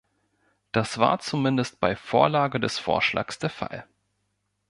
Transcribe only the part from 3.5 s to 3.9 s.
Fall.